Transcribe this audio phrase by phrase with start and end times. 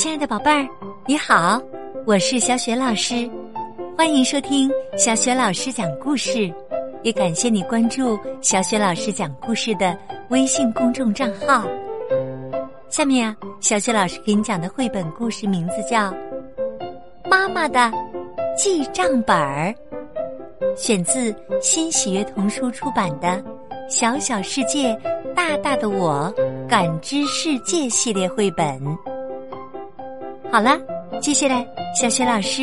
[0.00, 0.66] 亲爱的宝贝儿，
[1.06, 1.60] 你好，
[2.06, 3.30] 我是小雪老师，
[3.98, 6.50] 欢迎收听小雪老师讲故事，
[7.02, 9.94] 也感谢你关注小雪老师讲故事的
[10.30, 11.68] 微信公众账号。
[12.88, 16.10] 下面啊，小雪老师给你讲的绘本故事名字叫
[17.28, 17.92] 《妈妈的
[18.56, 19.70] 记账本儿》，
[20.78, 23.28] 选自新喜悦童书出版的
[23.90, 24.98] 《小小世界，
[25.36, 26.32] 大大的我》
[26.66, 28.80] 感知世界系列绘本。
[30.52, 30.76] 好了，
[31.20, 31.64] 接下来
[31.94, 32.62] 小雪老师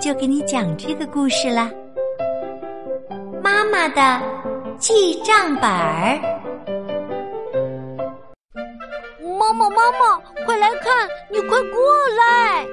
[0.00, 1.68] 就给你讲这个故事啦。
[3.42, 4.22] 妈妈的
[4.78, 6.16] 记账本儿。
[9.36, 10.16] 妈妈，妈妈，
[10.46, 11.08] 快来看！
[11.28, 11.80] 你快过
[12.16, 12.66] 来！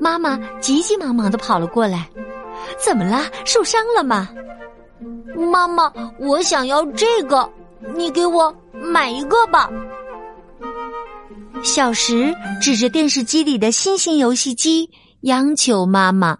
[0.00, 2.08] 妈妈急急忙忙的跑了过来。
[2.78, 3.26] 怎么啦？
[3.44, 4.30] 受伤了吗？
[5.36, 7.48] 妈妈，我想要这个，
[7.94, 9.70] 你给我买一个吧。
[11.66, 14.88] 小石指着电视机里的新型游戏机，
[15.22, 16.38] 央求妈妈：“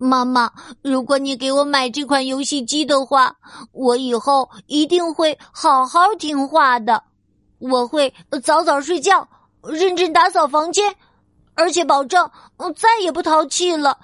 [0.00, 0.50] 妈妈，
[0.82, 3.36] 如果你给我买这款游戏机的话，
[3.72, 7.04] 我以后一定会好好听话的。
[7.58, 8.12] 我会
[8.42, 9.28] 早早睡觉，
[9.62, 10.96] 认真打扫房间，
[11.54, 12.28] 而且保证
[12.76, 13.98] 再也不淘气了，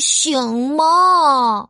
[0.00, 1.68] 行吗？”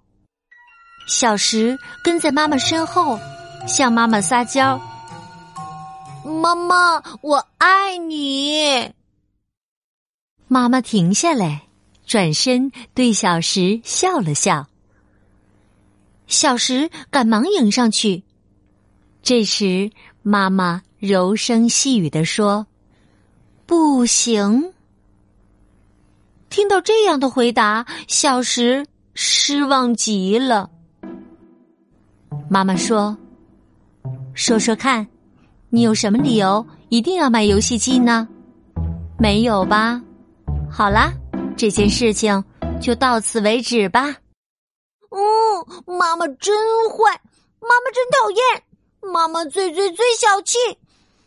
[1.08, 3.18] 小石跟在妈妈身后，
[3.66, 4.78] 向妈妈撒娇。
[6.24, 8.92] 妈妈，我爱你。
[10.48, 11.68] 妈妈停下来，
[12.06, 14.66] 转身对小石笑了笑。
[16.26, 18.22] 小石赶忙迎上去。
[19.22, 19.90] 这时，
[20.22, 22.66] 妈妈柔声细语的说
[23.66, 24.72] ：“不行。”
[26.50, 30.70] 听到这样的回答，小石失望极了。
[32.48, 33.16] 妈妈说
[34.34, 35.06] ：“说说看。”
[35.72, 38.26] 你有什么理由一定要买游戏机呢？
[39.16, 40.02] 没有吧？
[40.68, 41.12] 好啦，
[41.56, 42.44] 这件事情
[42.80, 44.16] 就到此为止吧。
[45.10, 46.56] 嗯，妈妈真
[46.90, 47.20] 坏，
[47.60, 50.58] 妈妈真讨厌，妈妈最最最小气，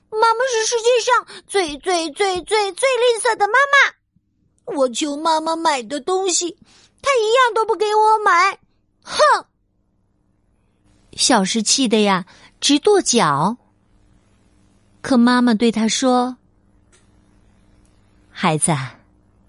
[0.10, 4.76] 妈妈是世界上最最最最最吝啬的妈妈。
[4.76, 6.58] 我求妈妈买的东西，
[7.02, 8.60] 她一样都不给我买。
[9.04, 9.46] 哼！
[11.14, 12.26] 小时气的呀，
[12.60, 13.56] 直跺脚。
[15.04, 16.38] 可妈妈对他说
[18.32, 18.74] ：“孩子，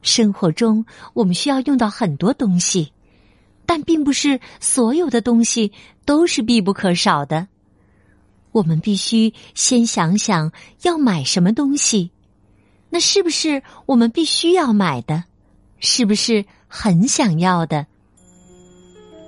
[0.03, 0.85] 生活中
[1.15, 2.93] 我们需要用到很多东西，
[3.65, 5.73] 但并不是所有的东西
[6.05, 7.47] 都是必不可少的。
[8.51, 12.11] 我们必须先想想要买什么东西，
[12.91, 15.23] 那是不是我们必须要买的？
[15.79, 17.87] 是不是很想要的？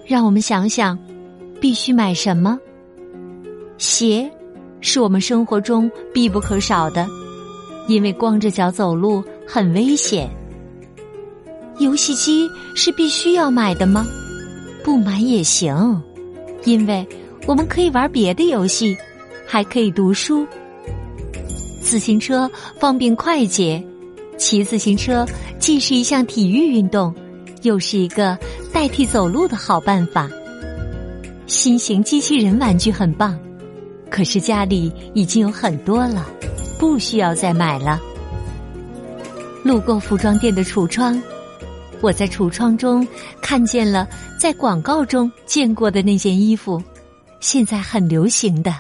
[0.04, 0.98] 让我们想想，
[1.60, 2.58] 必须买什么？
[3.78, 4.28] 鞋。”
[4.81, 7.06] 是我们生活中必不可少的，
[7.88, 10.31] 因为光着脚走路很危险。
[11.78, 14.06] 游戏机是必须要买的吗？
[14.82, 16.00] 不买也行，
[16.64, 17.06] 因为
[17.47, 18.97] 我们可以玩别的游戏，
[19.47, 20.47] 还可以读书。
[21.82, 23.84] 自行车方便快捷，
[24.37, 25.26] 骑自行车
[25.58, 27.14] 既是一项体育运动，
[27.62, 28.38] 又是一个
[28.72, 30.28] 代替走路的好办法。
[31.47, 33.38] 新型机器人玩具很棒。
[34.16, 36.27] 可是家里已经有很多了，
[36.78, 38.00] 不需要再买了。
[39.62, 41.22] 路过服装店的橱窗，
[42.00, 43.06] 我在橱窗中
[43.43, 44.09] 看见了
[44.41, 46.82] 在广告中见过的那件衣服，
[47.41, 48.75] 现在很流行的，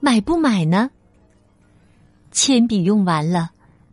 [0.00, 0.90] 买不买呢？
[2.32, 3.50] 铅笔用完了，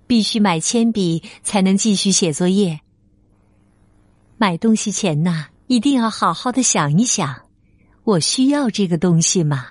[0.08, 2.80] 必须买铅笔才能继续写作业。
[4.36, 7.36] 买东西前呐，一定要好好的想一想，
[8.04, 9.68] 我需要这个东西吗？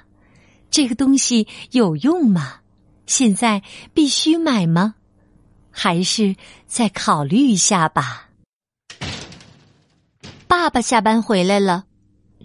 [0.70, 2.60] 这个东西有用吗？
[3.06, 4.94] 现在必须买吗？
[5.70, 6.36] 还是
[6.66, 8.28] 再考虑一下吧。
[10.46, 11.86] 爸爸下班回来了，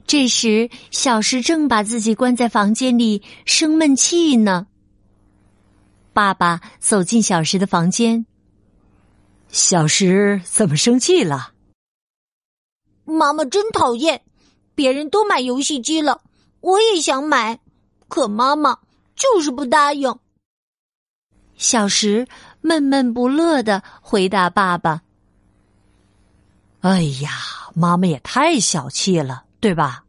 [0.07, 4.67] 这时小石正把自己关在房间里生闷气呢。
[6.13, 8.25] 爸爸走进小石的房间，
[9.49, 11.51] 小石怎么生气了？
[13.03, 14.23] 妈妈真讨厌，
[14.73, 16.21] 别人都买游戏机了，
[16.61, 17.59] 我也想买。
[18.07, 18.77] 可妈妈
[19.15, 20.17] 就是不答应。
[21.55, 22.27] 小石
[22.61, 25.01] 闷闷不乐的回答爸爸
[26.81, 27.31] ：“哎呀，
[27.73, 30.03] 妈妈也太小气了，对吧？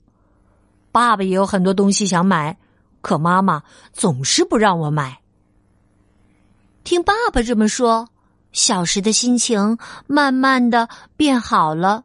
[0.91, 2.59] 爸爸也有很多东西想买，
[3.01, 3.63] 可妈妈
[3.93, 5.21] 总是不让我买。”
[6.83, 8.09] 听爸爸这么说，
[8.53, 12.05] 小石的心情慢慢的变好了。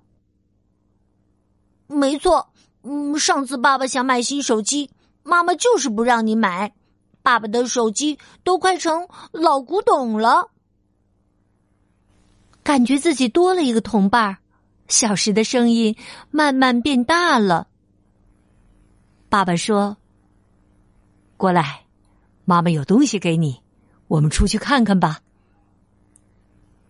[1.87, 2.49] 没错，
[2.83, 4.89] 嗯，上次爸爸想买新手机。
[5.23, 6.73] 妈妈就是不让你买，
[7.21, 10.49] 爸爸的手机都快成老古董了。
[12.63, 14.37] 感觉自己多了一个同伴儿，
[14.87, 15.95] 小时的声音
[16.29, 17.67] 慢慢变大了。
[19.29, 19.97] 爸爸说
[21.37, 21.85] ：“过来，
[22.45, 23.61] 妈妈有东西给你，
[24.07, 25.21] 我们出去看看吧。”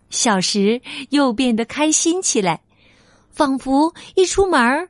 [0.09, 2.63] 小时又变得开心起来，
[3.29, 4.89] 仿佛一出门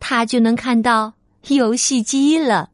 [0.00, 1.12] 他就能看到
[1.48, 2.70] 游戏机了。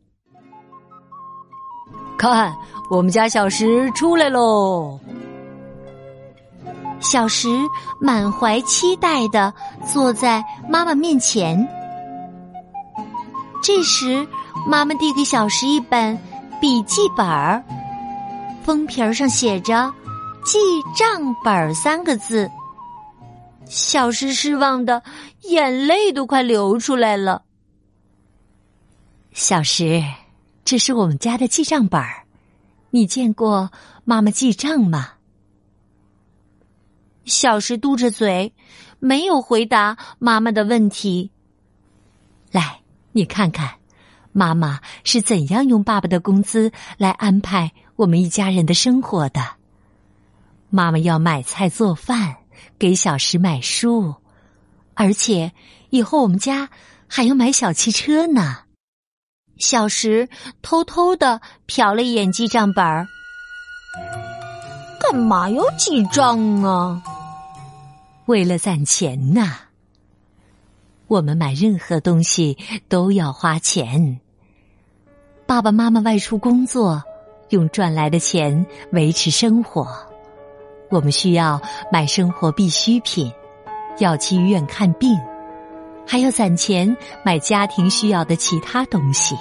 [2.19, 2.53] 看，
[2.91, 4.99] 我们家小石出来喽！
[6.99, 7.49] 小石
[8.01, 9.55] 满怀期待的
[9.87, 11.67] 坐在妈妈面前。
[13.63, 14.27] 这时，
[14.67, 16.19] 妈妈递给小石一本
[16.61, 17.63] 笔记本儿，
[18.65, 19.95] 封皮儿上写着。
[20.45, 20.59] 记
[20.97, 22.51] 账本三个字，
[23.67, 25.03] 小石失望的
[25.43, 27.43] 眼泪都快流出来了。
[29.33, 30.03] 小石，
[30.71, 32.25] 这是我们家的记账本儿，
[32.91, 33.73] 你见过
[34.05, 35.13] 妈妈记账吗？
[37.25, 38.53] 小石嘟着嘴，
[38.99, 41.31] 没有回答妈妈的问题。
[42.53, 42.83] 来，
[43.13, 43.77] 你看看，
[44.33, 49.41] 妈妈是怎样用爸爸的工资来安排我们一家人的生活的。
[50.69, 52.37] 妈妈要买菜做饭，
[52.79, 54.17] 给小石买书，
[54.93, 55.51] 而且
[55.89, 56.69] 以后我们家
[57.07, 58.68] 还要买小汽车呢。
[59.59, 60.29] 小石
[60.63, 63.07] 偷偷的瞟了一眼记账本儿，
[65.01, 67.03] 干嘛要记账啊？
[68.27, 69.57] 为了攒钱呐。
[71.07, 72.59] 我们买任何东西
[72.89, 74.21] 都要花钱。
[75.47, 77.03] 爸爸妈妈外出工作，
[77.49, 79.89] 用赚来的钱维持生活。
[80.91, 81.59] 我们需要
[81.91, 83.33] 买生活必需品，
[83.99, 85.19] 要去医院看病，
[86.07, 86.95] 还要攒钱
[87.25, 89.35] 买家庭需要的其他东西。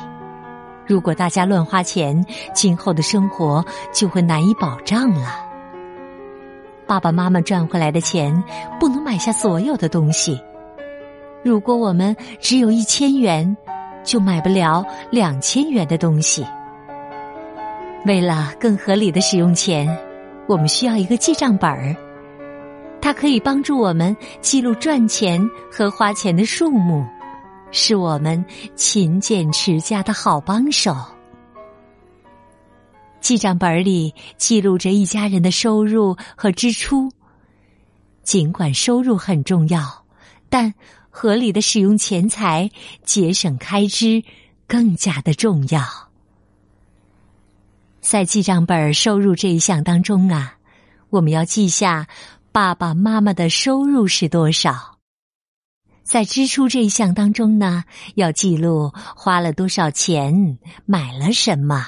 [0.87, 5.45] 如果大家乱花钱，今后的生活就会难以保障了。
[6.87, 8.43] 爸爸妈妈赚回来的钱
[8.79, 10.41] 不能买下所有的东西。
[11.43, 13.55] 如果我们只有一千元，
[14.03, 16.45] 就买不了两千元的东西。
[18.05, 19.87] 为了更合理的使用钱。
[20.49, 21.93] 我们需要一个记账本儿，
[23.01, 27.05] 它可以帮助我们记录赚钱和花钱的数目，
[27.71, 28.43] 是我们
[28.75, 30.95] 勤俭持家的好帮手。
[33.19, 37.11] 记账本里记录着一家人的收入和支出。
[38.23, 40.05] 尽管收入很重要，
[40.49, 40.73] 但
[41.09, 42.69] 合理的使用钱财、
[43.05, 44.21] 节省开支
[44.67, 45.81] 更加的重要。
[48.01, 50.57] 在记账本收入这一项当中啊，
[51.09, 52.07] 我们要记下
[52.51, 54.96] 爸爸妈妈的收入是多少；
[56.07, 57.83] 在支出这一项当中呢，
[58.15, 61.85] 要记录花了多少钱，买了什么，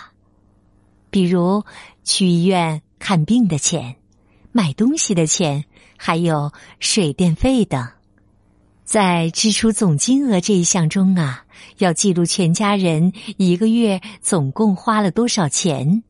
[1.10, 1.64] 比如
[2.04, 3.96] 去医院看病的钱、
[4.52, 5.64] 买东西的钱，
[5.96, 6.52] 还有
[6.82, 7.88] 水电费等。
[8.84, 11.46] 在支出总金额这一项中啊，
[11.78, 16.04] 要记录全家人一个月总共花了多少钱。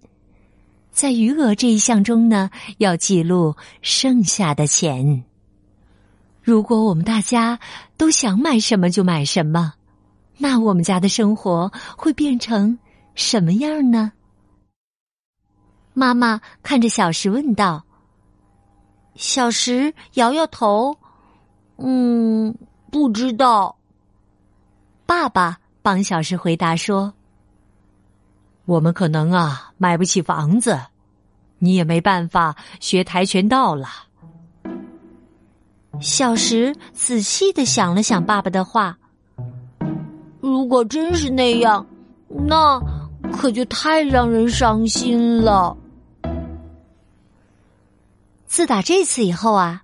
[0.91, 5.25] 在余额这一项中呢，要记录剩下的钱。
[6.50, 7.60] 如果我们大家
[7.96, 9.72] 都想买什么就买什么，
[10.40, 12.80] 那我们家的生活会变成
[13.13, 14.12] 什么样呢？
[15.94, 17.85] 妈妈看着小石问道。
[19.14, 20.97] 小石摇摇头，
[21.78, 22.57] 嗯，
[22.90, 23.78] 不知道。
[25.06, 27.14] 爸爸帮小石回答说。
[28.66, 30.80] 我们可能啊买不起房子，
[31.59, 34.08] 你也没办法学跆拳道了。
[35.99, 38.97] 小石仔细的想了想爸爸的话，
[40.39, 41.85] 如果真是那样，
[42.47, 42.81] 那
[43.31, 45.75] 可就太让人伤心了。
[48.45, 49.83] 自打这次以后啊，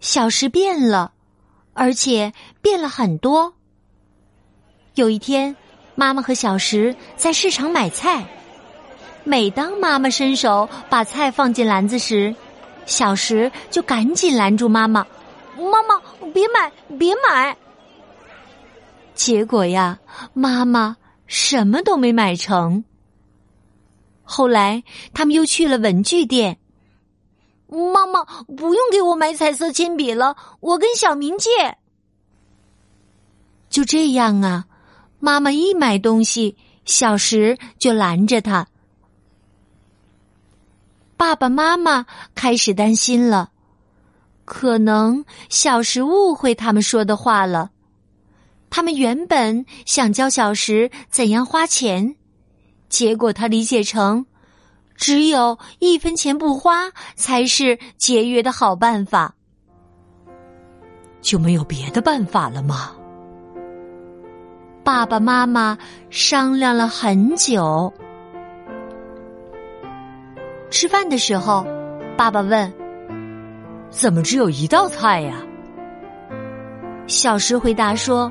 [0.00, 1.12] 小石变了，
[1.74, 3.54] 而且变了很多。
[4.94, 5.56] 有一天。
[5.96, 8.24] 妈妈和小石在市场买菜，
[9.22, 12.34] 每当妈妈伸手把菜放进篮子时，
[12.86, 15.06] 小石就赶紧拦住妈妈
[15.60, 16.00] ：“妈妈，
[16.32, 17.56] 别买，别买！”
[19.14, 19.98] 结果呀，
[20.32, 22.84] 妈妈什么都没买成。
[24.22, 26.58] 后来他们又去了文具店，
[27.68, 28.24] 妈妈
[28.56, 31.50] 不用给我买彩色铅笔了，我跟小明借。
[33.68, 34.66] 就这样啊。
[35.22, 38.66] 妈妈一买东西，小石就拦着他。
[41.18, 43.50] 爸爸妈妈开始担心了，
[44.52, 47.70] 可能小石误会他们说的话了。
[48.68, 52.16] 他们原本想教小石怎样花钱，
[52.88, 54.26] 结果他理解成
[54.96, 59.36] 只有一分钱不花才是节约的好办法。
[61.20, 62.90] 就没有别的办法了吗？
[64.82, 65.78] 爸爸妈妈
[66.10, 67.92] 商量了很久。
[70.72, 71.64] 吃饭的时候，
[72.16, 72.72] 爸爸问
[73.90, 75.36] ：“怎么只有一道菜呀？”
[77.06, 78.30] 小石回答说：“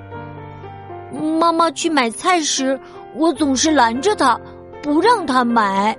[1.39, 2.79] 妈妈去买菜时，
[3.13, 4.39] 我总是拦着她，
[4.81, 5.97] 不让她买。”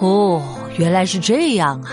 [0.00, 0.42] 哦，
[0.76, 1.90] 原来是这样啊！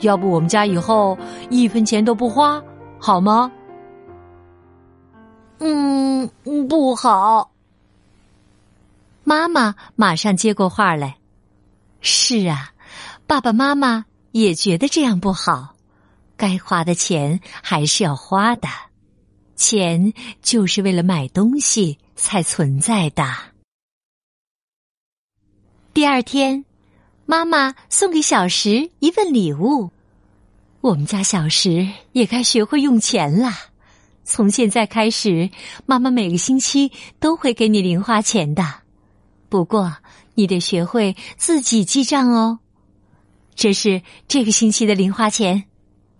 [0.00, 1.16] 要不我们家以后
[1.48, 2.62] 一分钱都不花，
[2.98, 3.50] 好吗？
[5.58, 6.28] 嗯，
[6.68, 7.50] 不好。
[9.24, 11.16] 妈妈马上接过话来
[12.02, 12.72] ：“是啊，
[13.26, 15.76] 爸爸妈妈也觉得这样不好。
[16.36, 18.68] 该花的钱还是要花的，
[19.54, 20.12] 钱
[20.42, 23.24] 就是为了买东西才存在的。”
[25.94, 26.64] 第二天，
[27.26, 29.90] 妈妈送给小石一份礼物。
[30.80, 33.52] 我们家小石也该学会用钱了。
[34.24, 35.50] 从现在开始，
[35.84, 38.64] 妈妈每个星期都会给你零花钱的。
[39.48, 39.98] 不过，
[40.34, 42.58] 你得学会自己记账哦。
[43.54, 45.64] 这是这个星期的零花钱，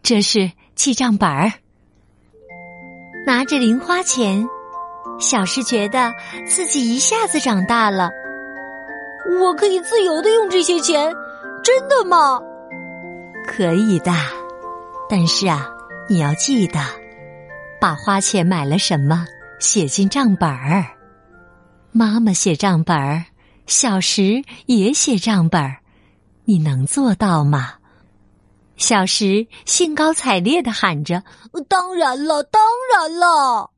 [0.02, 1.52] 这是记账本儿。
[3.26, 4.46] 拿着零花钱，
[5.20, 6.12] 小石觉得
[6.46, 8.10] 自己一下子长大了。
[9.40, 11.12] 我可以自由的用这些钱，
[11.62, 12.40] 真的吗？
[13.46, 14.12] 可以的，
[15.08, 15.68] 但是啊，
[16.08, 16.80] 你要记得。
[17.80, 19.26] 把花钱买了什么
[19.58, 20.86] 写进账本儿，
[21.90, 23.24] 妈妈写账本儿，
[23.66, 25.78] 小石也写账本儿，
[26.44, 27.74] 你能做到吗？
[28.76, 31.22] 小石兴高采烈的喊着
[31.68, 32.60] ：“当然了，当
[32.92, 33.70] 然了！”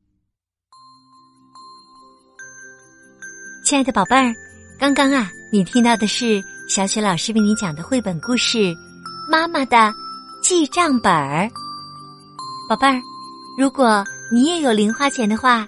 [3.63, 4.33] 亲爱的宝贝儿，
[4.79, 8.57] 刚刚啊，你听到的是小雪老师为你讲的绘本故事
[9.29, 9.93] 《妈妈的
[10.41, 11.45] 记账本儿》，
[12.69, 12.99] 宝贝儿。
[13.57, 15.67] 如果你也有零花钱的话，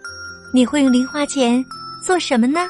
[0.54, 1.64] 你会用零花钱
[2.04, 2.68] 做什么呢？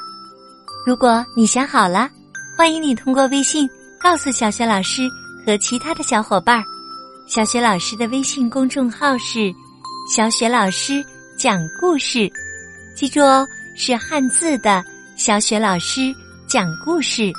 [0.86, 2.10] 如果你想好了，
[2.58, 5.08] 欢迎你通过微信告诉小雪老师
[5.46, 6.63] 和其他的小伙伴儿。
[7.27, 9.54] 小雪老师的微信公众号是
[10.16, 11.04] “小雪老师
[11.38, 12.30] 讲故事”，
[12.96, 14.84] 记住哦，是汉字的
[15.18, 16.13] “小雪老师
[16.48, 17.32] 讲故事”。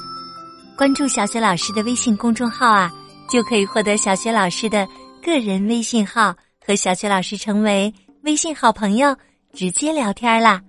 [0.77, 2.91] 关注小雪老师的微信公众号啊，
[3.31, 4.87] 就可以获得小雪老师的
[5.23, 6.35] 个人微信号。
[6.67, 7.91] 和小雪老师成为
[8.25, 9.17] 微信好朋友，
[9.55, 10.61] 直接聊天啦。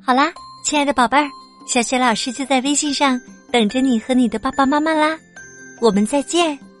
[0.00, 0.32] 好啦，
[0.64, 1.28] 亲爱的宝贝儿，
[1.66, 3.20] 小雪老师就在微信上
[3.52, 5.18] 等着你和你的爸爸妈妈啦。
[5.78, 6.71] 我们再见。